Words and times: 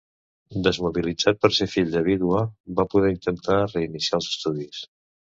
Desmobilitzat 0.67 1.41
per 1.43 1.49
ser 1.57 1.67
fill 1.73 1.91
de 1.95 2.01
vídua, 2.07 2.41
va 2.79 2.85
poder 2.93 3.11
intentar 3.15 3.59
reiniciar 3.73 4.19
els 4.23 4.31
estudis. 4.31 4.81